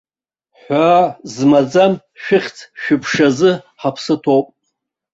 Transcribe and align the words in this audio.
Ҳәаа 0.61 1.03
змаӡам 1.33 1.93
шәыхьӡ-шәыԥшазы 2.21 3.51
ҳаԥсы 3.81 4.15
ҭоуп! 4.23 4.47